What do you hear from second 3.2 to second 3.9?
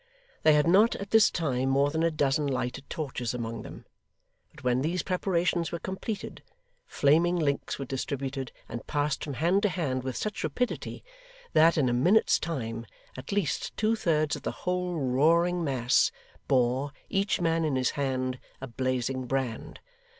among them;